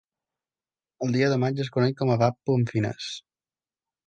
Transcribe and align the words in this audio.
El 1.07 1.13
Dia 1.15 1.29
de 1.33 1.37
maig 1.43 1.61
es 1.67 1.69
coneix 1.77 1.93
com 2.01 2.15
a 2.15 2.17
Vappu 2.23 2.57
en 2.63 2.67
finès. 2.73 3.13